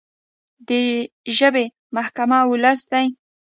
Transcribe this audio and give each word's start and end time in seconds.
د 0.67 0.69
ژبې 1.37 1.65
محکمه 1.95 2.39
ولس 2.51 2.81
دی. 2.91 3.07